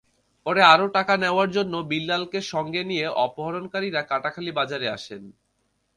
পরে 0.45 0.61
আরও 0.73 0.87
টাকা 0.87 1.13
নেওয়ার 1.17 1.49
জন্য 1.51 1.73
বিল্লালকে 1.91 2.39
সঙ্গে 2.53 2.81
নিয়ে 2.83 3.05
অপহরণকারীরা 3.25 4.01
কাটাখালী 4.01 4.51
বাজারে 4.51 4.87
আসেন। 4.89 5.23